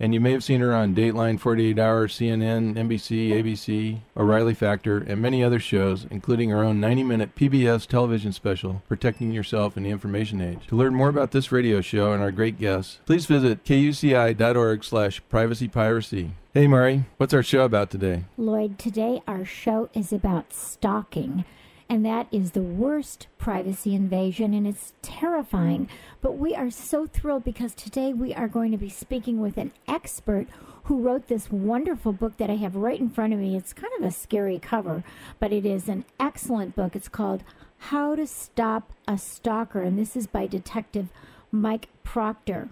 [0.00, 4.98] And you may have seen her on Dateline, 48 Hour, CNN, NBC, ABC, O'Reilly Factor,
[4.98, 9.84] and many other shows, including her own 90 minute PBS television special, Protecting Yourself in
[9.84, 10.66] the Information Age.
[10.68, 15.22] To learn more about this radio show and our great guests, please visit kuci.org slash
[15.30, 16.30] privacypiracy.
[16.52, 18.24] Hey, Mari, what's our show about today?
[18.36, 21.44] Lloyd, today our show is about stalking
[21.88, 25.88] and that is the worst privacy invasion, and it's terrifying.
[26.20, 29.72] But we are so thrilled because today we are going to be speaking with an
[29.86, 30.46] expert
[30.84, 33.56] who wrote this wonderful book that I have right in front of me.
[33.56, 35.02] It's kind of a scary cover,
[35.38, 36.94] but it is an excellent book.
[36.94, 37.42] It's called
[37.78, 41.08] How to Stop a Stalker, and this is by Detective
[41.50, 42.68] Mike Proctor.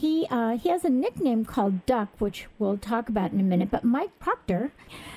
[0.00, 3.70] He uh, he has a nickname called Duck, which we'll talk about in a minute.
[3.70, 4.72] But Mike Proctor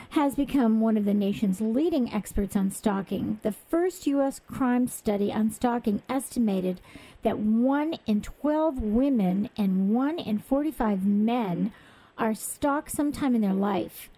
[0.10, 3.40] has become one of the nation's leading experts on stalking.
[3.44, 4.42] The first U.S.
[4.46, 6.82] crime study on stalking estimated
[7.22, 11.72] that one in 12 women and one in 45 men
[12.18, 14.10] are stalked sometime in their life.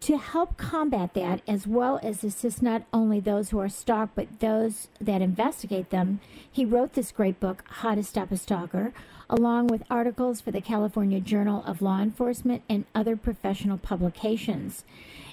[0.00, 4.40] To help combat that, as well as assist not only those who are stalked, but
[4.40, 6.18] those that investigate them,
[6.50, 8.92] he wrote this great book, How to Stop a Stalker
[9.28, 14.84] along with articles for the California Journal of Law Enforcement and other professional publications.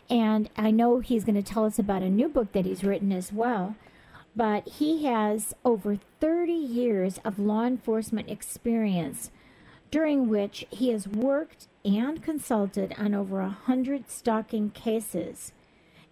[0.10, 3.12] And I know he's going to tell us about a new book that he's written
[3.12, 3.76] as well.
[4.36, 9.30] But he has over 30 years of law enforcement experience,
[9.90, 15.52] during which he has worked and consulted on over a 100 stalking cases.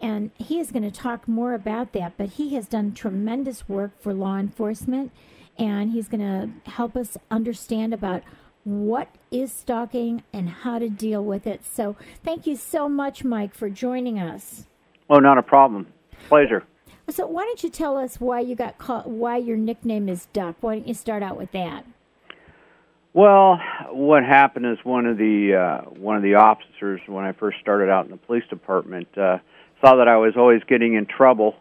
[0.02, 3.92] And he is going to talk more about that, but he has done tremendous work
[4.02, 5.12] for law enforcement
[5.60, 8.24] and he's going to help us understand about
[8.64, 11.66] what is stalking and how to deal with it.
[11.66, 14.66] So, thank you so much, Mike, for joining us.
[15.10, 15.88] Oh, not a problem.
[16.28, 16.64] Pleasure.
[17.10, 20.56] So, why don't you tell us why you got called, why your nickname is Duck?
[20.62, 21.86] Why don't you start out with that?
[23.14, 23.60] Well,
[23.90, 27.90] what happened is one of the uh, one of the officers when I first started
[27.90, 29.40] out in the police department uh,
[29.84, 31.56] saw that I was always getting in trouble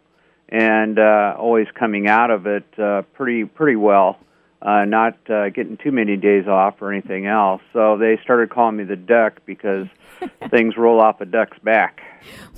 [0.49, 4.19] and uh, always coming out of it uh, pretty pretty well,
[4.63, 7.61] uh, not uh, getting too many days off or anything else.
[7.73, 9.87] So they started calling me the duck because
[10.51, 12.01] things roll off a duck's back.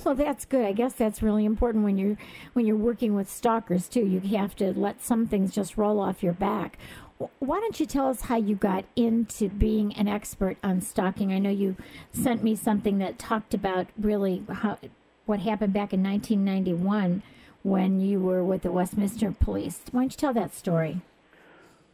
[0.03, 0.65] Well, that's good.
[0.65, 2.17] I guess that's really important when you're
[2.53, 4.05] when you're working with stalkers too.
[4.05, 6.77] You have to let some things just roll off your back.
[7.37, 11.31] Why don't you tell us how you got into being an expert on stalking?
[11.31, 11.75] I know you
[12.11, 14.79] sent me something that talked about really how
[15.27, 17.21] what happened back in 1991
[17.63, 19.81] when you were with the Westminster Police.
[19.91, 21.01] Why don't you tell that story?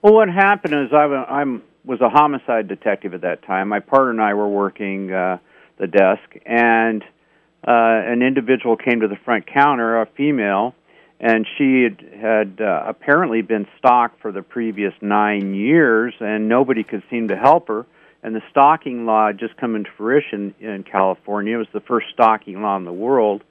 [0.02, 3.68] Well, what happened is I I'm, was a homicide detective at that time.
[3.70, 5.38] My partner and I were working uh,
[5.78, 7.04] the desk, and
[7.68, 10.76] uh, an individual came to the front counter, a female,
[11.20, 16.84] and she had, had uh, apparently been stalked for the previous nine years, and nobody
[16.84, 17.86] could seem to help her.
[18.24, 21.56] And the stalking law had just come into fruition in California.
[21.56, 23.44] It was the first stalking law in the world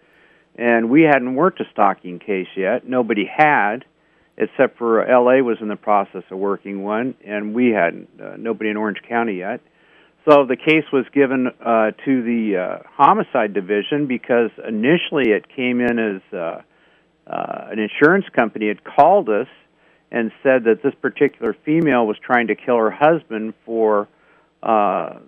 [0.56, 2.88] and we hadn't worked a stalking case yet.
[2.88, 3.84] Nobody had,
[4.36, 5.42] except for L.A.
[5.42, 8.08] was in the process of working one, and we hadn't.
[8.20, 9.60] Uh, nobody in Orange County yet.
[10.28, 15.80] So the case was given uh, to the uh, homicide division because initially it came
[15.80, 16.62] in as uh,
[17.26, 19.46] uh, an insurance company had called us
[20.10, 24.08] and said that this particular female was trying to kill her husband for
[24.62, 25.18] uh,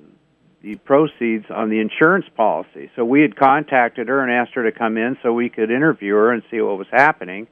[0.63, 2.91] the proceeds on the insurance policy.
[2.97, 6.15] So we had contacted her and asked her to come in so we could interview
[6.15, 7.47] her and see what was happening.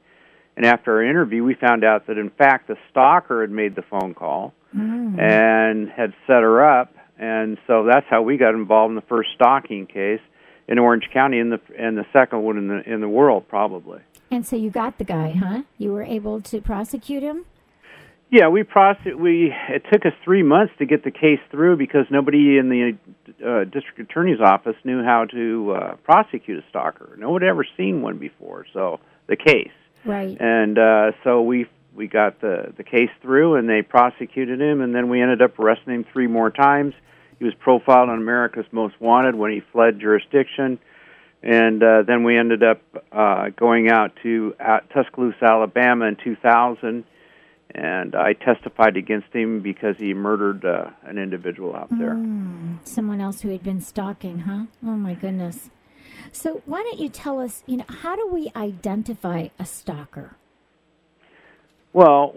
[0.55, 3.83] And after our interview, we found out that in fact the stalker had made the
[3.83, 5.19] phone call mm.
[5.19, 6.95] and had set her up.
[7.17, 10.21] And so that's how we got involved in the first stalking case
[10.67, 14.01] in Orange County, and the and the second one in the in the world probably.
[14.29, 15.61] And so you got the guy, huh?
[15.77, 17.45] You were able to prosecute him.
[18.29, 19.13] Yeah, we process.
[19.17, 22.97] We it took us three months to get the case through because nobody in the
[23.45, 27.15] uh, district attorney's office knew how to uh, prosecute a stalker.
[27.17, 28.65] No one had ever seen one before.
[28.73, 29.71] So the case,
[30.03, 30.35] Right.
[30.39, 34.93] and uh, so we we got the the case through, and they prosecuted him, and
[34.93, 36.93] then we ended up arresting him three more times.
[37.39, 40.79] He was profiled on America's Most Wanted when he fled jurisdiction,
[41.43, 42.81] and uh, then we ended up
[43.11, 47.05] uh, going out to uh, Tuscaloosa, Alabama, in 2000,
[47.71, 52.15] and I testified against him because he murdered uh, an individual out there.
[52.15, 54.65] Mm, someone else who had been stalking, huh?
[54.83, 55.69] Oh my goodness.
[56.31, 60.35] So why don't you tell us, you know, how do we identify a stalker?
[61.93, 62.35] Well,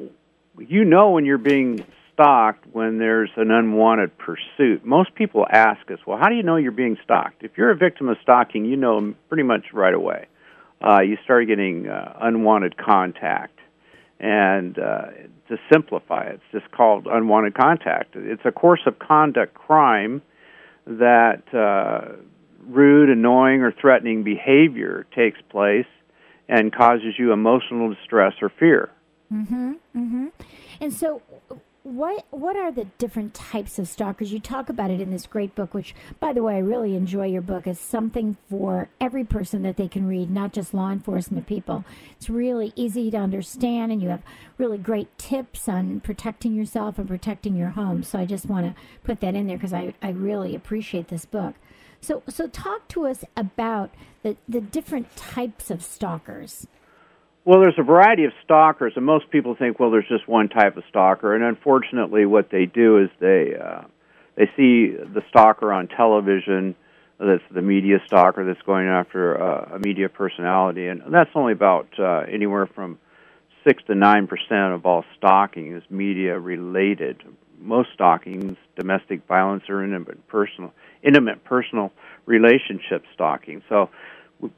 [0.58, 4.84] you know when you're being stalked when there's an unwanted pursuit.
[4.84, 7.42] Most people ask us, well, how do you know you're being stalked?
[7.42, 10.26] If you're a victim of stalking, you know pretty much right away.
[10.82, 13.59] Uh, you start getting uh, unwanted contact.
[14.20, 15.06] And uh,
[15.48, 18.14] to simplify it, it's just called unwanted contact.
[18.14, 20.20] It's a course of conduct crime
[20.86, 22.16] that uh,
[22.66, 25.86] rude, annoying, or threatening behavior takes place
[26.48, 28.90] and causes you emotional distress or fear.
[29.32, 29.72] Mm-hmm.
[29.96, 30.26] Mm-hmm.
[30.80, 31.22] And so,
[31.82, 34.32] what what are the different types of stalkers?
[34.32, 37.26] You talk about it in this great book, which, by the way, I really enjoy
[37.26, 37.66] your book.
[37.66, 41.84] It's something for every person that they can read, not just law enforcement people.
[42.12, 44.22] It's really easy to understand, and you have
[44.58, 48.02] really great tips on protecting yourself and protecting your home.
[48.02, 51.24] So I just want to put that in there because I, I really appreciate this
[51.24, 51.54] book.
[52.02, 53.90] So so talk to us about
[54.22, 56.66] the the different types of stalkers.
[57.44, 60.76] Well, there's a variety of stalkers, and most people think, well, there's just one type
[60.76, 61.34] of stalker.
[61.34, 63.82] And unfortunately, what they do is they uh,
[64.36, 66.74] they see the stalker on television.
[67.18, 71.88] That's the media stalker that's going after uh, a media personality, and that's only about
[71.98, 72.98] uh, anywhere from
[73.66, 77.22] six to nine percent of all stalking is media related.
[77.58, 80.72] Most stalking is domestic violence or intimate personal
[81.02, 81.90] intimate personal
[82.26, 83.62] relationship stalking.
[83.68, 83.90] So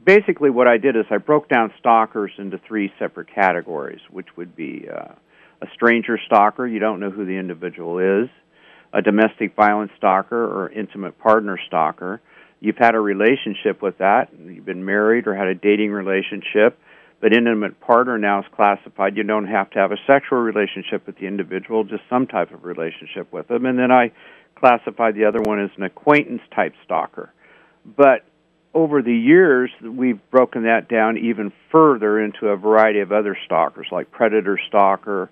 [0.05, 4.55] basically what I did is I broke down stalkers into three separate categories, which would
[4.55, 5.15] be uh,
[5.61, 8.29] a stranger stalker, you don't know who the individual is,
[8.93, 12.21] a domestic violence stalker or intimate partner stalker.
[12.61, 16.79] You've had a relationship with that, you've been married or had a dating relationship,
[17.21, 19.17] but intimate partner now is classified.
[19.17, 22.65] You don't have to have a sexual relationship with the individual, just some type of
[22.65, 23.65] relationship with them.
[23.65, 24.11] And then I
[24.57, 27.33] classified the other one as an acquaintance type stalker.
[27.85, 28.25] But
[28.75, 33.87] over the years, we've broken that down even further into a variety of other stalkers,
[33.93, 35.31] like predator stalker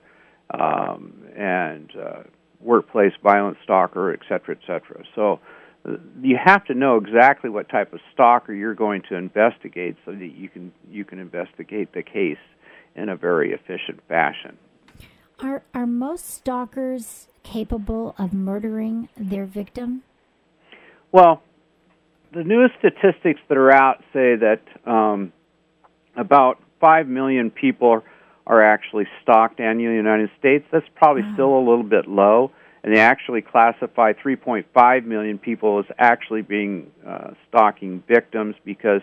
[0.51, 2.23] um, and uh,
[2.61, 5.03] workplace violence stalker, et cetera, et cetera.
[5.15, 5.41] So
[5.89, 10.13] uh, you have to know exactly what type of stalker you're going to investigate, so
[10.13, 12.37] that you can you can investigate the case
[12.95, 14.59] in a very efficient fashion.
[15.39, 20.03] Are are most stalkers capable of murdering their victim?
[21.13, 21.43] Well,
[22.33, 25.33] the newest statistics that are out say that um,
[26.17, 28.03] about 5 million people
[28.47, 30.65] are actually stalked annually in the United States.
[30.73, 31.33] That's probably Wow.
[31.35, 32.51] still a little bit low.
[32.83, 39.03] And they actually classify 3.5 million people as actually being uh, stalking victims because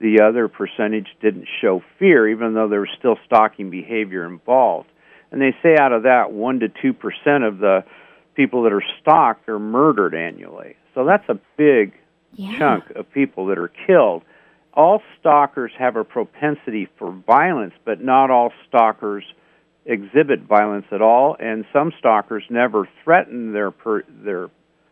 [0.00, 4.88] the other percentage didn't show fear, even though there was still stalking behavior involved.
[5.30, 7.84] And they say out of that, 1 to 2% of the
[8.34, 10.76] people that are stalked are murdered annually.
[10.94, 11.92] So that's a big
[12.34, 12.58] Yeah.
[12.58, 14.22] chunk of people that are killed.
[14.74, 19.24] All stalkers have a propensity for violence, but not all stalkers
[19.84, 24.50] exhibit violence at all, and some stalkers never threaten their per, their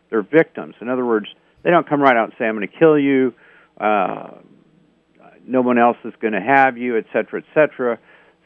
[0.09, 0.75] their victims.
[0.81, 1.27] In other words,
[1.63, 3.33] they don't come right out and say, "I'm going to kill you."
[3.79, 4.31] Uh,
[5.45, 7.97] no one else is going to have you, et cetera, et cetera.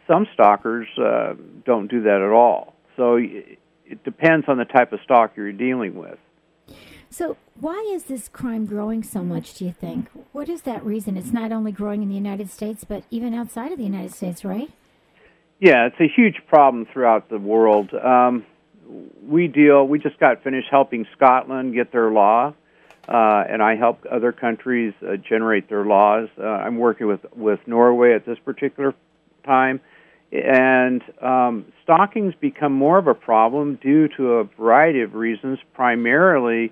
[0.08, 1.34] Some stalkers uh,
[1.66, 2.76] don't do that at all.
[2.96, 6.20] So it depends on the type of stalker you're dealing with.
[7.12, 10.08] So, why is this crime growing so much, do you think?
[10.32, 11.18] What is that reason?
[11.18, 14.46] It's not only growing in the United States, but even outside of the United States,
[14.46, 14.72] right?
[15.60, 17.94] Yeah, it's a huge problem throughout the world.
[17.94, 18.46] Um,
[19.22, 19.86] we deal.
[19.86, 22.54] We just got finished helping Scotland get their law,
[23.10, 26.30] uh, and I help other countries uh, generate their laws.
[26.40, 28.96] Uh, I'm working with with Norway at this particular
[29.46, 29.82] time,
[30.32, 35.60] and um, stalking's become more of a problem due to a variety of reasons.
[35.74, 36.72] Primarily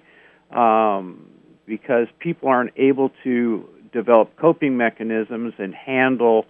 [0.52, 1.30] um,
[1.66, 6.46] because people aren't able to develop coping mechanisms and handle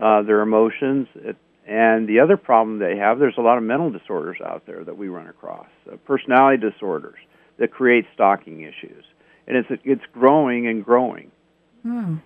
[0.00, 1.08] uh, their emotions.
[1.16, 4.82] It, and the other problem they have, there's a lot of mental disorders out there
[4.84, 7.18] that we run across, uh, personality disorders
[7.58, 9.04] that create stalking issues,
[9.46, 11.30] and it's it's growing and growing.
[11.82, 12.16] Hmm.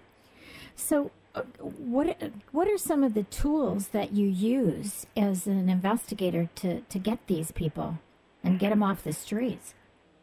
[0.76, 2.16] So, uh, what
[2.52, 7.26] what are some of the tools that you use as an investigator to, to get
[7.26, 7.99] these people
[8.43, 9.75] and get them off the streets?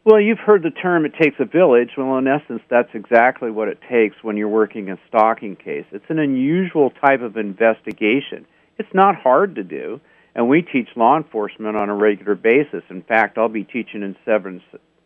[0.04, 3.68] Well, you've heard the term "it takes a village." Well, in essence, that's exactly what
[3.68, 5.86] it takes when you're working a stalking case.
[5.92, 8.48] It's an unusual type of investigation.
[8.80, 10.02] It's not hard to do,
[10.34, 12.84] and we teach law enforcement on a regular basis.
[12.90, 14.64] In fact, I'll be teaching in seven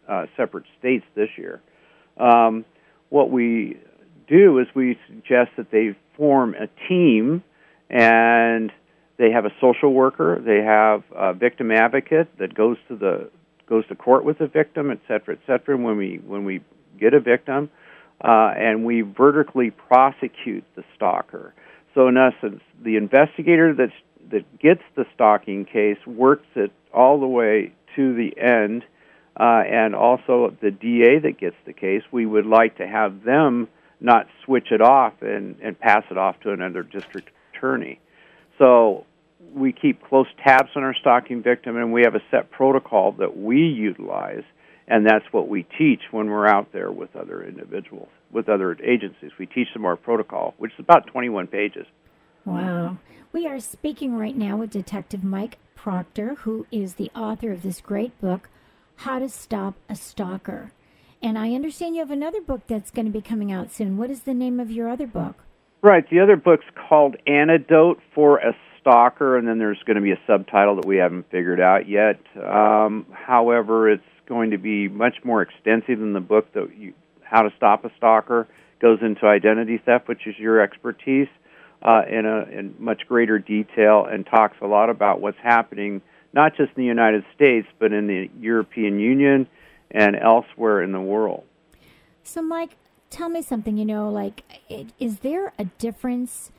[0.07, 1.61] uh, separate states this year.
[2.17, 2.63] Um,
[3.09, 3.77] what we
[4.29, 7.43] do is we suggest that they form a team
[7.89, 8.71] and
[9.17, 13.29] they have a social worker, they have a victim advocate that goes to the
[13.67, 15.77] goes to court with the victim, et cetera, et cetera.
[15.77, 16.61] When we when we
[16.99, 17.69] get a victim,
[18.21, 21.53] uh, and we vertically prosecute the stalker.
[21.93, 23.91] So in essence, the investigator that's
[24.31, 28.83] that gets the stalking case works it all the way to the end,
[29.39, 32.01] uh, and also the DA that gets the case.
[32.11, 33.67] We would like to have them
[34.01, 37.99] not switch it off and, and pass it off to another district attorney.
[38.57, 39.05] So
[39.53, 43.37] we keep close tabs on our stalking victim, and we have a set protocol that
[43.37, 44.43] we utilize,
[44.87, 49.31] and that's what we teach when we're out there with other individuals, with other agencies.
[49.39, 51.85] We teach them our protocol, which is about 21 pages.
[52.45, 52.97] Wow.
[53.31, 57.81] We are speaking right now with Detective Mike Proctor, who is the author of this
[57.81, 58.49] great book,
[58.97, 60.71] How to Stop a Stalker.
[61.21, 63.97] And I understand you have another book that's going to be coming out soon.
[63.97, 65.35] What is the name of your other book?
[65.81, 66.07] Right.
[66.09, 70.19] The other book's called Antidote for a Stalker, and then there's going to be a
[70.27, 72.19] subtitle that we haven't figured out yet.
[72.37, 77.41] Um, however, it's going to be much more extensive than the book that you, How
[77.41, 78.47] to Stop a Stalker
[78.79, 81.27] goes into identity theft, which is your expertise,
[81.81, 86.01] uh, in a in much greater detail, and talks a lot about what's happening
[86.31, 89.47] not just in the United States but in the European Union
[89.89, 91.43] and elsewhere in the world.
[92.23, 92.75] So, Mike,
[93.09, 93.77] tell me something.
[93.77, 94.43] You know, like,
[94.99, 96.51] is there a difference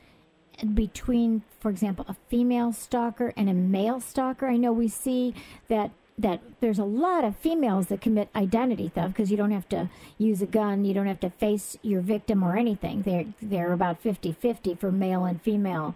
[0.73, 4.47] between, for example, a female stalker and a male stalker?
[4.47, 5.33] I know we see
[5.67, 9.69] that that there's a lot of females that commit identity theft because you don't have
[9.69, 9.87] to
[10.17, 13.03] use a gun, you don't have to face your victim or anything.
[13.03, 15.93] They're they're about 50-50 for male and female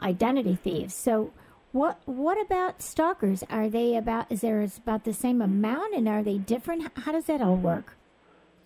[0.00, 0.94] identity thieves.
[0.94, 1.32] So
[1.72, 3.42] what what about stalkers?
[3.50, 6.96] Are they about is there about the same amount and are they different?
[6.98, 7.96] How does that all work?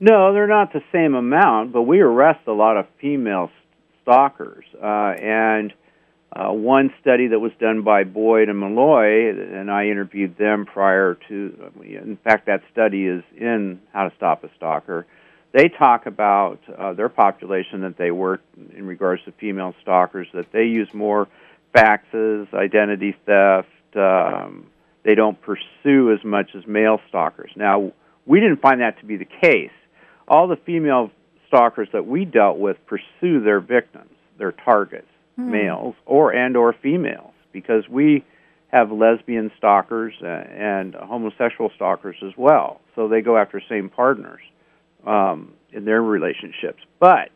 [0.01, 3.51] No, they're not the same amount, but we arrest a lot of female
[4.09, 4.65] stalkers.
[4.83, 5.73] Uh, and
[6.33, 11.19] uh, one study that was done by Boyd and Meloy, and I interviewed them prior
[11.29, 15.07] to, in fact, that study is in How to Stop a Stalker.
[15.53, 18.43] They talk about uh, their population that they work
[18.77, 21.27] in regards to female stalkers, that they use more
[21.75, 23.69] faxes, identity theft.
[23.97, 24.67] Um,
[25.05, 27.51] they don't pursue as much as male stalkers.
[27.57, 27.93] Now,
[28.27, 29.71] we didn't find that to be the case.
[30.29, 31.11] All the female
[31.49, 35.51] stalkers that we dealt with pursue their victims, their targets, hmm.
[35.51, 38.25] males or and or females, because we
[38.69, 42.81] have lesbian stalkers uh, and homosexual stalkers as well.
[42.95, 44.41] So they go after same partners
[45.07, 46.83] um, in their relationships.
[47.01, 47.31] But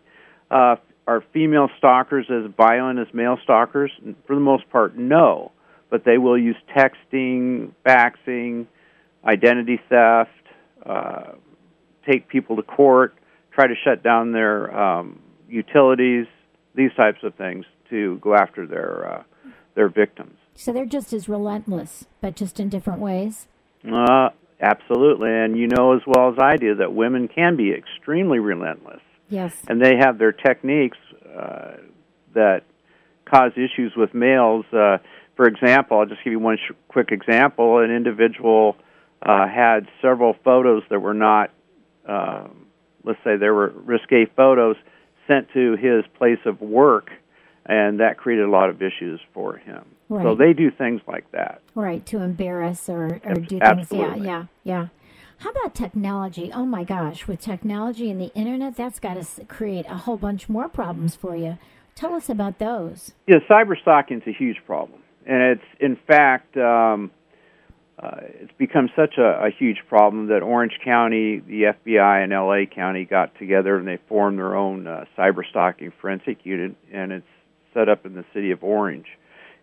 [0.51, 0.77] uh,
[1.07, 3.91] are female stalkers as violent as male stalkers?
[4.27, 5.53] For the most part, no.
[5.91, 8.67] But they will use texting, faxing,
[9.25, 10.31] identity theft,
[10.85, 11.33] uh,
[12.07, 13.15] take people to court,
[13.55, 16.27] try to shut down their um, utilities,
[16.75, 19.23] these types of things to go after their uh,
[19.75, 20.37] their victims.
[20.55, 23.47] So they're just as relentless, but just in different ways.
[23.91, 24.31] Uh,
[24.61, 29.01] absolutely, and you know as well as I do that women can be extremely relentless.
[29.29, 29.57] Yes.
[29.67, 31.73] And they have their techniques uh,
[32.35, 32.63] that
[33.25, 34.67] cause issues with males.
[34.73, 34.99] Uh,
[35.37, 37.79] for example, I'll just give you one sh- quick example.
[37.79, 38.77] An individual
[39.23, 41.51] uh, had several photos that were not,
[42.07, 42.49] uh,
[43.05, 44.77] let's say, there were risque photos
[45.27, 47.11] sent to his place of work,
[47.67, 49.85] and that created a lot of issues for him.
[50.09, 50.25] Right.
[50.25, 51.63] So they do things like that.
[51.75, 53.89] Right, to embarrass or, or do things.
[53.91, 54.87] Yeah, yeah, yeah.
[55.39, 56.53] How about technology?
[56.55, 60.49] Oh my gosh, with technology and the internet, that's got to create a whole bunch
[60.49, 61.59] more problems for you.
[61.95, 63.13] Tell us about those.
[63.27, 67.11] Yeah, cyber stalking is a huge problem, and it's in fact um,
[68.03, 72.65] uh, it's become such a, a huge problem that Orange County, the FBI, and LA
[72.75, 77.27] County got together and they formed their own uh, cyber stalking forensic unit, and it's
[77.73, 79.07] set up in the city of Orange.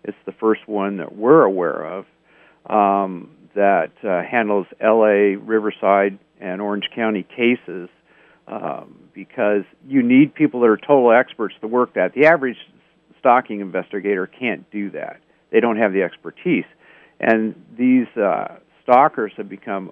[0.03, 2.05] It's the first one that we're aware of.
[2.65, 7.89] Um, that uh, handles LA, Riverside, and Orange County cases
[8.48, 12.13] um, because you need people that are total experts to work that.
[12.13, 12.58] The average
[13.19, 15.19] stalking investigator can't do that.
[15.51, 16.65] They don't have the expertise.
[17.19, 19.91] And these uh, stalkers have become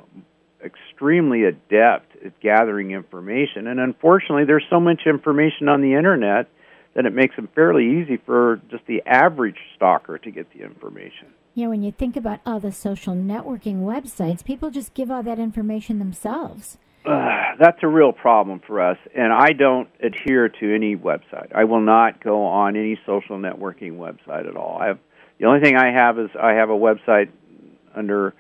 [0.64, 3.68] extremely adept at gathering information.
[3.68, 6.50] And unfortunately, there's so much information on the internet
[6.96, 11.28] that it makes it fairly easy for just the average stalker to get the information.
[11.54, 15.40] Yeah, when you think about all the social networking websites, people just give all that
[15.40, 16.78] information themselves.
[17.06, 21.56] Uh, that's a real problem for us, and I don't adhere to any website.
[21.56, 24.78] I will not go on any social networking website at all.
[24.82, 25.00] I have
[25.40, 27.30] the only thing I have is I have a website
[27.96, 28.34] under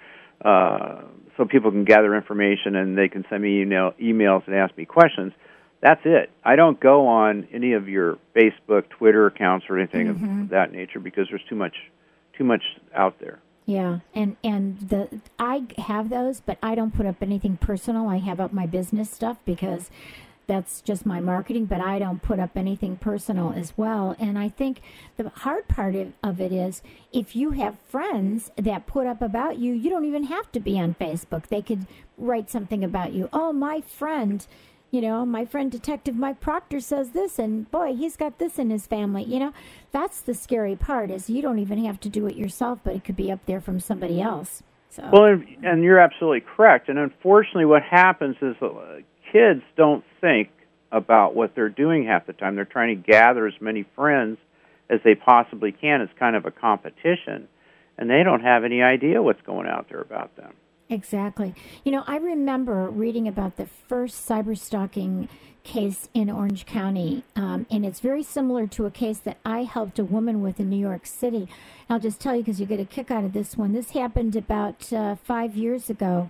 [0.43, 1.01] uh,
[1.35, 4.85] so people can gather information and they can send me email, emails and ask me
[4.85, 5.33] questions.
[5.81, 6.31] That's it.
[6.43, 10.41] I don't go on any of your Facebook, Twitter accounts or anything Mhm.
[10.43, 11.75] of that nature because there's too much
[12.33, 12.63] too much
[12.95, 13.39] out there.
[13.65, 18.07] Yeah, and and the I have those, but I don't put up anything personal.
[18.07, 19.91] I have up my business stuff because
[20.47, 24.15] that's just my marketing, but I don't put up anything personal as well.
[24.17, 24.81] And I think
[25.17, 29.73] the hard part of, it is if you have friends that put up about you,
[29.73, 31.47] you don't even have to be on Facebook.
[31.47, 31.85] They could
[32.17, 33.27] write something about you.
[33.33, 34.47] Oh, my friend,
[34.89, 38.69] you know, my friend Detective Mike Proctor says this, and boy, he's got this in
[38.69, 39.23] his family.
[39.23, 39.53] You know,
[39.91, 43.03] that's the scary part is you don't even have to do it yourself, but it
[43.03, 44.63] could be up there from somebody else.
[44.89, 45.09] So.
[45.11, 46.87] Well, and, and you're absolutely correct.
[46.87, 48.99] And unfortunately, what happens is uh,
[49.31, 50.49] kids don't think
[50.91, 52.55] about what they're doing half the time.
[52.55, 54.37] They're trying to gather as many friends
[54.89, 56.01] as they possibly can.
[56.01, 57.47] It's kind of a competition,
[57.97, 60.53] and they don't have any idea what's going out there about them.
[60.89, 61.53] Exactly.
[61.83, 65.27] You know, I remember reading about the first cyber stalking
[65.63, 69.99] case in Orange County, um, and it's very similar to a case that I helped
[69.99, 71.49] a woman with in New York City.
[71.89, 73.73] I'll just tell you because you get a kick out of this one.
[73.73, 76.29] This happened about uh, five years ago.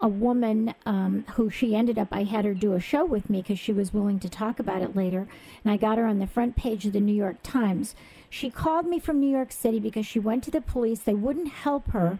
[0.00, 3.40] A woman um, who she ended up, I had her do a show with me
[3.40, 5.26] because she was willing to talk about it later,
[5.64, 7.94] and I got her on the front page of the New York Times.
[8.28, 11.00] She called me from New York City because she went to the police.
[11.00, 12.18] They wouldn't help her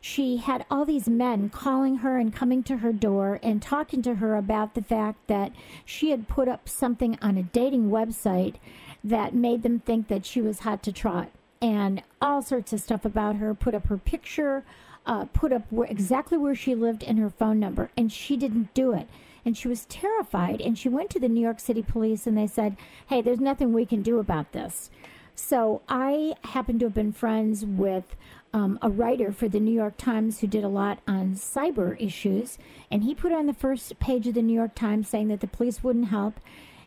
[0.00, 4.16] she had all these men calling her and coming to her door and talking to
[4.16, 5.52] her about the fact that
[5.84, 8.54] she had put up something on a dating website
[9.02, 11.30] that made them think that she was hot to trot
[11.60, 14.64] and all sorts of stuff about her put up her picture
[15.08, 18.72] uh, put up where, exactly where she lived and her phone number and she didn't
[18.74, 19.08] do it
[19.44, 22.46] and she was terrified and she went to the new york city police and they
[22.46, 22.76] said
[23.08, 24.90] hey there's nothing we can do about this
[25.38, 28.16] so I happen to have been friends with
[28.52, 32.58] um, a writer for the New York Times who did a lot on cyber issues,
[32.90, 35.46] and he put on the first page of the New York Times saying that the
[35.46, 36.40] police wouldn't help.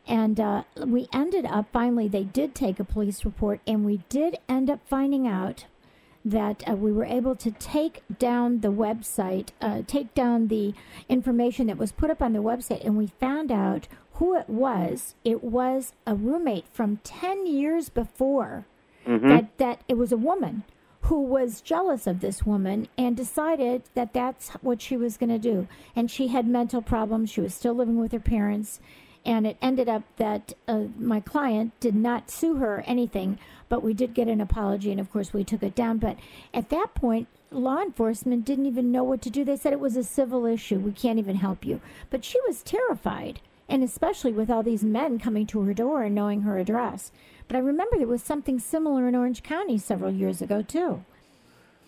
[0.05, 4.37] And uh, we ended up finally, they did take a police report, and we did
[4.49, 5.65] end up finding out
[6.23, 10.73] that uh, we were able to take down the website, uh, take down the
[11.09, 15.15] information that was put up on the website, and we found out who it was.
[15.23, 18.65] It was a roommate from 10 years before
[19.07, 19.29] Mm-hmm.
[19.29, 20.63] that, that it was a woman
[21.01, 25.39] who was jealous of this woman and decided that that's what she was going to
[25.39, 25.67] do.
[25.95, 27.31] And she had mental problems.
[27.31, 28.79] She was still living with her parents.
[29.25, 33.37] And it ended up that uh, my client did not sue her or anything,
[33.69, 34.91] but we did get an apology.
[34.91, 35.99] And of course, we took it down.
[35.99, 36.17] But
[36.53, 39.43] at that point, law enforcement didn't even know what to do.
[39.43, 40.79] They said it was a civil issue.
[40.79, 41.81] We can't even help you.
[42.09, 43.41] But she was terrified.
[43.69, 47.11] And especially with all these men coming to her door and knowing her address.
[47.47, 51.05] But I remember there was something similar in Orange County several years ago, too.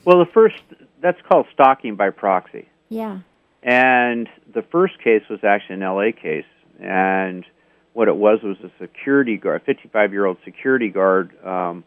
[0.05, 0.61] Well, the first
[1.01, 2.67] that's called stalking by proxy.
[2.89, 3.19] Yeah.
[3.61, 6.45] And the first case was actually an LA case,
[6.83, 7.45] and
[7.93, 11.83] what it was was a security guard, 55 year old security guard, um,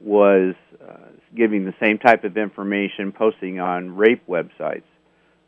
[0.00, 0.96] was uh,
[1.34, 4.82] giving the same type of information, posting on rape websites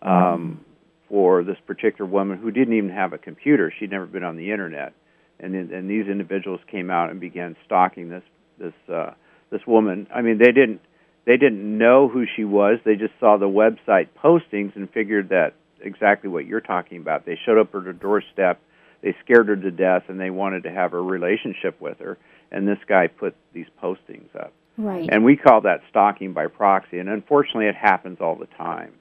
[0.03, 0.65] um,
[1.09, 3.73] for this particular woman who didn't even have a computer.
[3.79, 4.93] She'd never been on the internet,
[5.41, 8.25] and then- and these individuals came out and began stalking this
[8.59, 9.13] this uh,
[9.51, 10.07] this woman.
[10.15, 10.81] I mean, they didn't
[11.27, 12.79] they didn't know who she was.
[12.85, 17.27] They just saw the website postings and figured that exactly what you're talking about.
[17.27, 18.61] They showed up at her doorstep,
[19.03, 22.19] they scared her to death, and they wanted to have a relationship with her.
[22.51, 24.53] And this guy put these postings up.
[24.79, 25.09] Right.
[25.11, 26.99] And we call that stalking by proxy.
[26.99, 28.93] And unfortunately, it happens all the time.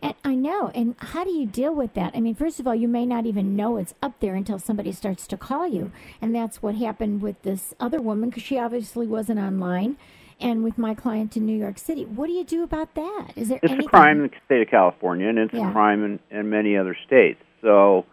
[0.00, 0.70] And I know.
[0.74, 2.12] And how do you deal with that?
[2.14, 4.92] I mean, first of all, you may not even know it's up there until somebody
[4.92, 5.90] starts to call you.
[6.22, 9.96] And that's what happened with this other woman because she obviously wasn't online.
[10.40, 13.32] And with my client in New York City, what do you do about that?
[13.36, 13.86] Is there It's anything?
[13.86, 15.68] a crime in the state of California, and it's Yeah.
[15.68, 17.40] a crime in, in many other states.
[17.60, 18.04] So,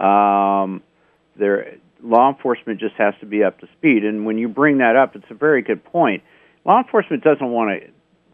[0.00, 0.82] um,
[1.36, 4.04] there, law enforcement just has to be up to speed.
[4.04, 6.22] And when you bring that up, it's a very good point.
[6.64, 7.90] Law enforcement doesn't want to,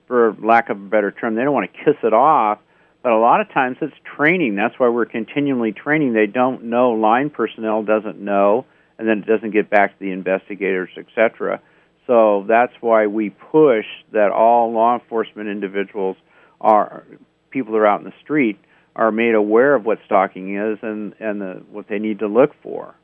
[0.06, 2.58] for lack of a better term, they don't want to kiss it off.
[3.02, 4.56] But a lot of times it's training.
[4.56, 6.12] That's why we're continually training.
[6.12, 6.90] They don't know.
[6.92, 8.66] Line personnel doesn't know,
[8.98, 11.62] and then it doesn't get back to the investigators, etc.
[12.06, 16.16] So that's why we push that all law enforcement individuals
[16.60, 17.04] are
[17.50, 18.58] people that are out in the street
[18.96, 22.50] are made aware of what stalking is and and the, what they need to look
[22.62, 22.94] for.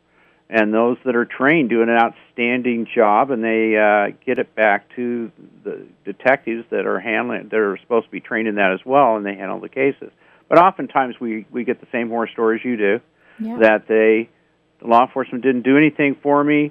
[0.49, 4.89] and those that are trained do an outstanding job, and they uh, get it back
[4.95, 5.31] to
[5.65, 9.17] the detectives that are handling that are supposed to be trained in that as well,
[9.17, 10.11] and they handle the cases.
[10.49, 13.01] But oftentimes we we get the same horror stories you do,
[13.41, 13.59] Yeah.
[13.59, 14.29] that they
[14.81, 16.71] the law enforcement didn't do anything for me.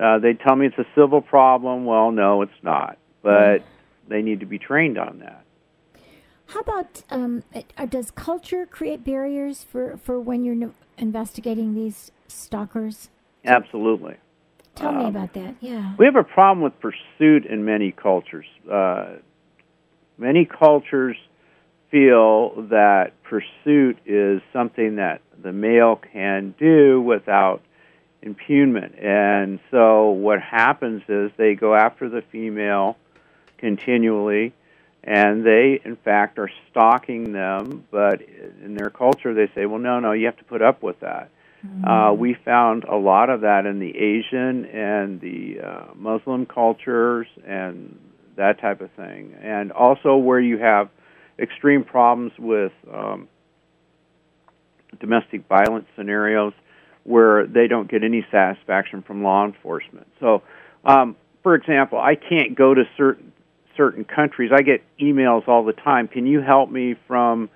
[0.00, 1.84] Uh, they tell me it's a civil problem.
[1.84, 3.62] Well, no, it's not, but
[4.08, 5.41] they need to be trained on that.
[6.52, 13.08] How about um, uh, does culture create barriers for, for when you're investigating these stalkers?
[13.44, 14.16] Absolutely.
[14.74, 15.54] Tell me Um, about that.
[15.60, 15.94] Yeah.
[15.98, 18.44] We have a problem with pursuit in many cultures.
[18.70, 19.16] Uh,
[20.18, 21.16] many cultures
[21.90, 27.62] feel that pursuit is something that the male can do without
[28.22, 29.02] impugnment.
[29.02, 32.96] And so what happens is they go after the female
[33.56, 34.52] continually
[35.04, 38.20] and they in fact are stalking them but
[38.64, 41.30] in their culture they say well no no you have to put up with that.
[41.86, 47.28] Uh, we found a lot of that in the Asian and the uh, Muslim cultures
[47.46, 47.96] and
[48.36, 50.88] that type of thing, and also where you have
[51.38, 53.28] extreme problems with um,
[54.98, 56.52] domestic violence scenarios
[57.04, 60.08] where they don't get any satisfaction from law enforcement.
[60.18, 60.42] So,
[60.84, 63.31] um, for example, I can't go to certain
[63.76, 64.50] certain countries.
[64.54, 66.08] I get emails all the time.
[66.08, 67.50] Can you help me from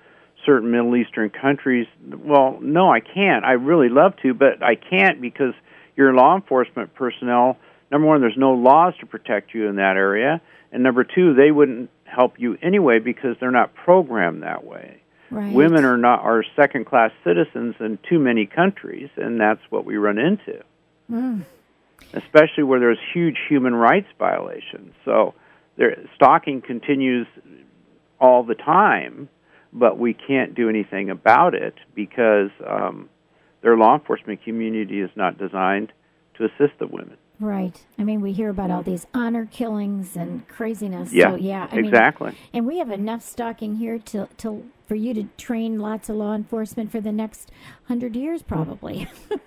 [0.45, 1.87] certain Middle Eastern countries?
[2.07, 3.43] Well, no, I can't.
[3.45, 5.53] I really love to, but I can't because
[5.95, 7.57] your law enforcement personnel.
[7.91, 11.51] Number one, there's no laws to protect you in that area, and number two, they
[11.51, 15.01] wouldn't help you anyway because they're not programmed that way.
[15.29, 15.53] Right.
[15.53, 19.97] Women are not are second class citizens in too many countries, and that's what we
[19.97, 20.63] run into,
[21.11, 21.41] Mm.
[22.13, 24.93] especially where there's huge human rights violations.
[25.03, 25.33] So,
[25.77, 27.27] there, stalking continues
[28.19, 29.29] all the time,
[29.71, 33.09] but we can't do anything about it because um,
[33.61, 35.91] their law enforcement community is not designed
[36.35, 37.17] to assist the women.
[37.39, 37.85] Right.
[37.99, 41.13] I mean, we hear about all these honor killings and craziness.
[41.13, 41.67] Yeah, So, yeah.
[41.71, 42.35] I mean, exactly.
[42.51, 46.33] and we have enough stalking here to, to for you to train lots of law
[46.33, 47.51] enforcement for the next
[47.87, 49.07] hundred years, probably.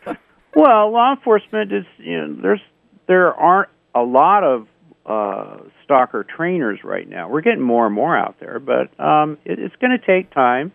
[0.55, 2.61] Well, law enforcement is you know there's
[3.07, 4.67] there aren't a lot of
[5.07, 7.29] uh, stalker trainers right now.
[7.29, 10.73] We're getting more and more out there, but um, it, it's going to take time.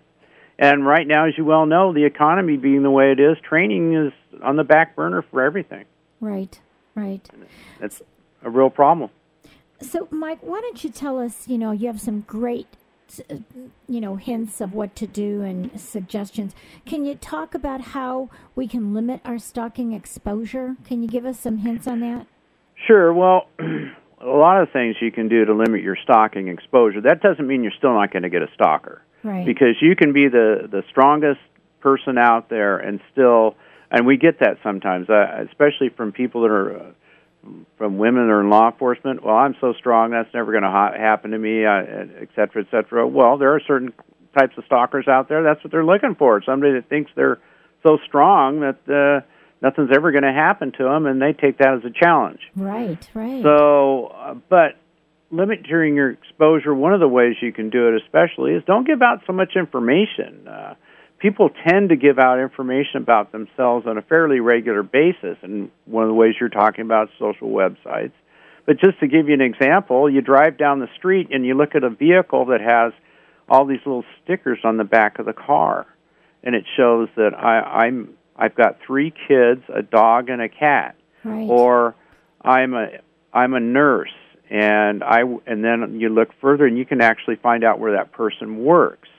[0.58, 3.94] And right now, as you well know, the economy being the way it is, training
[3.94, 5.86] is on the back burner for everything.
[6.20, 6.60] right.
[6.96, 7.30] Right.
[7.82, 8.02] That's
[8.42, 9.10] a real problem.
[9.82, 11.48] So, Mike, why don't you tell us?
[11.48, 12.68] You know, you have some great,
[13.28, 16.56] you know, hints of what to do and suggestions.
[16.86, 20.78] Can you talk about how we can limit our stalking exposure?
[20.88, 22.28] Can you give us some hints on that?
[22.88, 23.14] Sure.
[23.14, 23.48] Well,
[24.22, 27.02] a lot of things you can do to limit your stalking exposure.
[27.02, 29.02] That doesn't mean you're still not going to get a stalker.
[29.24, 29.44] Right.
[29.44, 31.40] because you can be the the strongest
[31.80, 33.56] person out there and still
[33.90, 36.92] and we get that sometimes uh, especially from people that are uh,
[37.76, 40.70] from women that are in law enforcement well i'm so strong that's never going to
[40.70, 41.72] ha- happen to me uh,
[42.22, 43.92] et cetera et cetera well there are certain
[44.38, 47.40] types of stalkers out there that's what they're looking for somebody that thinks they're
[47.82, 49.26] so strong that uh,
[49.62, 53.08] nothing's ever going to happen to them and they take that as a challenge right.
[53.14, 53.44] Right.
[53.44, 54.76] so, uh, but
[55.32, 59.02] limiting your exposure, one of the ways you can do it, especially, is don't give
[59.02, 60.48] out so much information.
[60.48, 60.76] Uh,
[61.20, 66.04] people tend to give out information about themselves on a fairly regular basis, and one
[66.04, 68.14] of the ways you're talking about social websites.
[68.66, 71.76] But just to give you an example, you drive down the street and you look
[71.76, 72.94] at a vehicle that has
[73.48, 75.86] all these little stickers on the back of the car,
[76.44, 80.96] and it shows that I, I'm I've got three kids, a dog, and a cat.
[81.24, 81.50] Right.
[81.50, 81.96] or
[82.44, 82.88] I'm a
[83.34, 84.14] I'm a nurse
[84.52, 88.12] and I and then you look further and you can actually find out where that
[88.12, 89.10] person works.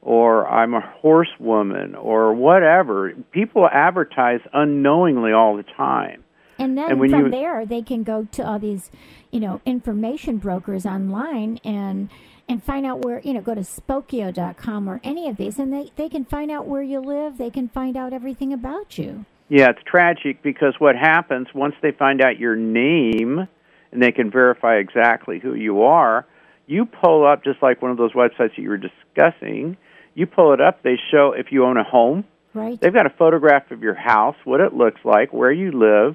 [0.00, 3.12] Or I'm a horsewoman or whatever.
[3.32, 6.24] People advertise unknowingly all the time.
[6.58, 8.90] And then And from you- there, they can go to all these,
[9.30, 12.08] you know, information brokers online and
[12.48, 15.90] and find out where, you know, go to Spokeo.com or any of these, and they,
[15.96, 17.38] they can find out where you live.
[17.38, 19.24] They can find out everything about you.
[19.48, 23.46] Yeah, it's tragic because what happens once they find out your name
[23.92, 26.26] and they can verify exactly who you are,
[26.66, 29.76] you pull up just like one of those websites that you were discussing.
[30.14, 32.80] You pull it up, they show if you own a home, Right?
[32.80, 36.14] They've got a photograph of your house, what it looks like, where you live,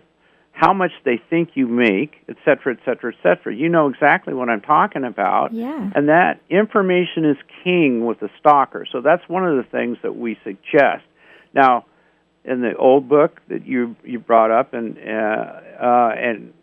[0.60, 3.56] how much they think you make, et cetera, et cetera, et cetera.
[3.56, 5.54] You know exactly what I'm talking about.
[5.54, 5.90] Yeah.
[5.96, 8.86] And that information is king with the stalker.
[8.92, 11.06] So that's one of the things that we suggest.
[11.54, 11.86] Now,
[12.44, 16.54] in the old book that you you brought up, and uh, uh, and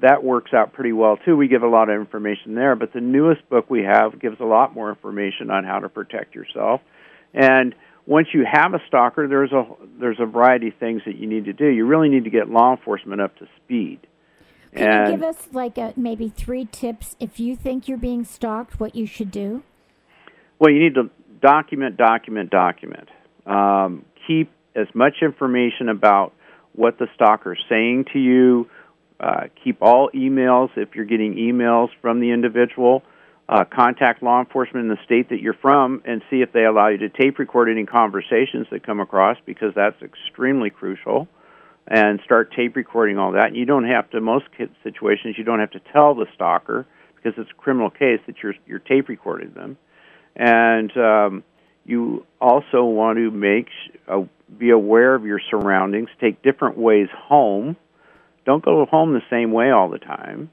[0.00, 1.36] that works out pretty well too.
[1.36, 4.44] We give a lot of information there, but the newest book we have gives a
[4.44, 6.80] lot more information on how to protect yourself.
[7.32, 7.74] And
[8.06, 9.64] once you have a stalker, there's a
[9.98, 11.66] there's a variety of things that you need to do.
[11.66, 14.06] You really need to get law enforcement up to speed.
[14.74, 18.24] Can and you give us like a, maybe three tips if you think you're being
[18.24, 19.62] stalked, what you should do?
[20.58, 23.08] Well, you need to document, document, document.
[23.46, 26.32] Um, keep as much information about
[26.74, 28.68] what the stalker's saying to you.
[29.20, 33.02] Uh, keep all emails if you're getting emails from the individual.
[33.46, 36.88] Uh, contact law enforcement in the state that you're from and see if they allow
[36.88, 41.28] you to tape record any conversations that come across because that's extremely crucial.
[41.86, 43.54] And start tape recording all that.
[43.54, 44.46] You don't have to, most
[44.82, 48.54] situations, you don't have to tell the stalker because it's a criminal case that you're
[48.66, 49.76] you're tape recording them.
[50.34, 51.44] And um,
[51.84, 53.68] you also want to make
[54.08, 54.22] uh,
[54.56, 56.08] be aware of your surroundings.
[56.20, 57.76] Take different ways home.
[58.44, 60.50] Don't go home the same way all the time.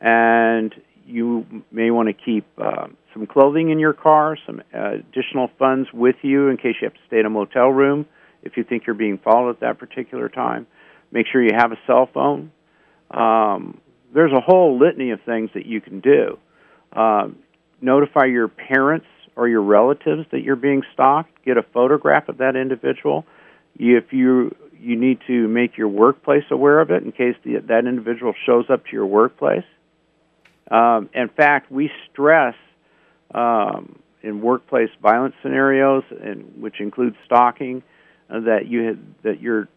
[0.00, 0.74] And
[1.12, 5.88] you may want to keep uh, some clothing in your car, some uh, additional funds
[5.92, 8.06] with you in case you have to stay in a motel room
[8.42, 10.66] if you think you're being followed at that particular time.
[11.10, 12.50] Make sure you have a cell phone.
[13.10, 13.80] Um,
[14.14, 16.38] there's a whole litany of things that you can do.
[16.92, 17.28] Uh,
[17.80, 21.30] notify your parents or your relatives that you're being stalked.
[21.44, 23.24] Get a photograph of that individual.
[23.76, 27.86] If you you need to make your workplace aware of it in case the, that
[27.86, 29.64] individual shows up to your workplace.
[30.72, 32.54] Um, in fact, we stress
[33.34, 37.82] um, in workplace violence scenarios, and which includes stalking,
[38.30, 39.68] uh, that you had, that your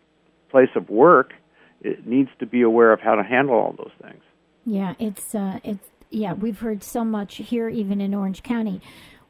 [0.50, 1.34] place of work
[1.82, 4.24] it needs to be aware of how to handle all those things.
[4.66, 6.34] Yeah, it's uh, it's yeah.
[6.34, 8.82] We've heard so much here, even in Orange County,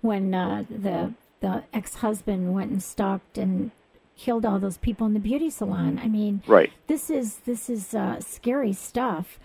[0.01, 3.71] when uh, the the ex husband went and stalked and
[4.15, 5.99] killed all those people in the beauty salon.
[6.01, 6.71] I mean, right.
[6.88, 9.38] This is this is uh, scary stuff.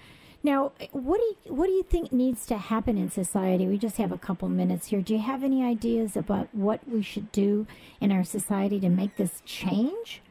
[0.42, 3.66] Now, what do you, what do you think needs to happen in society?
[3.66, 5.02] We just have a couple minutes here.
[5.02, 7.66] Do you have any ideas about what we should do
[8.00, 10.22] in our society to make this change?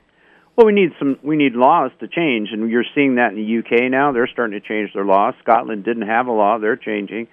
[0.56, 3.60] Well, we need some we need laws to change, and you're seeing that in the
[3.60, 4.12] UK now.
[4.12, 5.36] They're starting to change their laws.
[5.42, 7.28] Scotland didn't have a law; they're changing.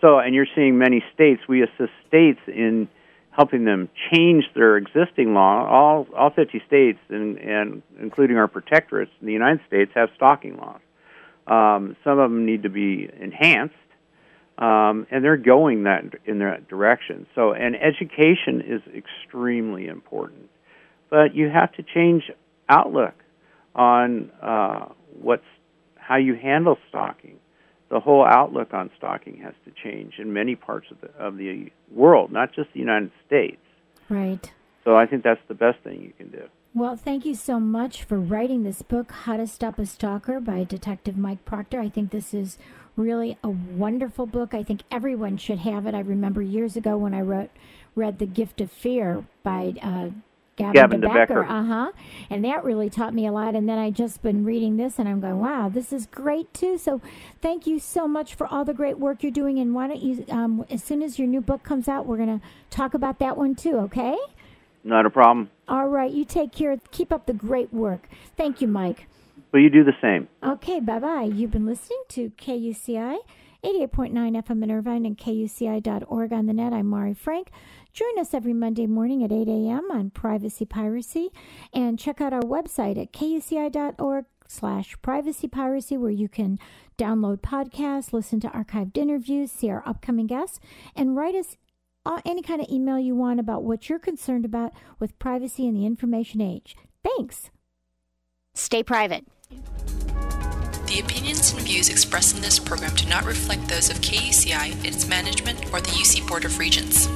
[0.00, 1.42] So, and you're seeing many states.
[1.48, 2.88] We assist states in
[3.30, 5.64] helping them change their existing law.
[5.68, 10.56] All all 50 states, and, and including our protectorates in the United States, have stalking
[10.56, 10.80] laws.
[11.46, 13.74] Um, some of them need to be enhanced,
[14.58, 17.26] um, and they're going that in that direction.
[17.34, 20.48] So, and education is extremely important,
[21.10, 22.30] but you have to change
[22.68, 23.14] outlook
[23.74, 24.86] on uh,
[25.20, 25.42] what's
[25.96, 27.38] how you handle stalking
[27.92, 31.70] the whole outlook on stalking has to change in many parts of the of the
[31.90, 33.60] world, not just the United States.
[34.08, 34.50] Right.
[34.82, 36.48] So I think that's the best thing you can do.
[36.74, 40.64] Well, thank you so much for writing this book, How to Stop a Stalker by
[40.64, 41.80] Detective Mike Proctor.
[41.80, 42.56] I think this is
[42.96, 44.54] really a wonderful book.
[44.54, 45.94] I think everyone should have it.
[45.94, 47.50] I remember years ago when I wrote
[47.94, 50.10] read The Gift of Fear by uh,
[50.56, 51.44] Gavin, Gavin de Becker.
[51.44, 51.92] Uh huh.
[52.30, 53.54] And that really taught me a lot.
[53.54, 56.78] And then I just been reading this, and I'm going, wow, this is great too.
[56.78, 57.02] So
[57.42, 59.58] thank you so much for all the great work you're doing.
[59.58, 62.40] And why don't you, um, as soon as your new book comes out, we're going
[62.40, 63.76] to talk about that one too.
[63.76, 64.16] Okay?
[64.84, 65.50] Not a problem.
[65.68, 66.10] All right.
[66.10, 66.76] You take care.
[66.90, 68.08] Keep up the great work.
[68.36, 69.06] Thank you, Mike.
[69.52, 70.28] Well, you do the same.
[70.42, 70.80] Okay.
[70.80, 71.30] Bye bye.
[71.32, 73.18] You've been listening to KUCI.
[73.64, 74.10] 88.9
[74.42, 76.72] FM in Irvine and KUCI.org on the net.
[76.72, 77.52] I'm Mari Frank.
[77.92, 79.88] Join us every Monday morning at 8 a.m.
[79.92, 81.30] on Privacy Piracy
[81.72, 86.58] and check out our website at kuci.org slash privacy piracy where you can
[86.98, 90.58] download podcasts, listen to archived interviews, see our upcoming guests,
[90.96, 91.56] and write us
[92.04, 95.74] Uh, any kind of email you want about what you're concerned about with privacy in
[95.74, 96.76] the information age.
[97.04, 97.50] Thanks.
[98.54, 99.24] Stay private.
[100.86, 105.06] The opinions and views expressed in this program do not reflect those of KUCI, its
[105.06, 107.08] management, or the UC Board of Regents.